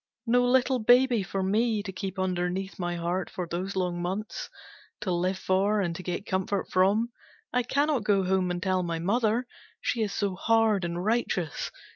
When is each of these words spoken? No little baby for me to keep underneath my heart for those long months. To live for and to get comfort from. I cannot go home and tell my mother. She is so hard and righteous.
No 0.25 0.43
little 0.43 0.79
baby 0.79 1.21
for 1.21 1.43
me 1.43 1.83
to 1.83 1.91
keep 1.91 2.17
underneath 2.17 2.79
my 2.79 2.95
heart 2.95 3.29
for 3.29 3.45
those 3.47 3.75
long 3.75 4.01
months. 4.01 4.49
To 5.01 5.11
live 5.11 5.37
for 5.37 5.79
and 5.79 5.95
to 5.95 6.01
get 6.01 6.25
comfort 6.25 6.71
from. 6.71 7.11
I 7.53 7.61
cannot 7.61 8.03
go 8.03 8.23
home 8.23 8.49
and 8.49 8.63
tell 8.63 8.81
my 8.81 8.97
mother. 8.97 9.45
She 9.79 10.01
is 10.01 10.11
so 10.11 10.33
hard 10.33 10.85
and 10.85 11.05
righteous. 11.05 11.69